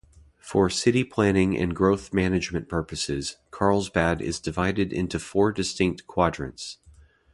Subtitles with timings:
[0.39, 6.79] For city planning and growth management purposes, Carlsbad is divided into four distinct quadrants.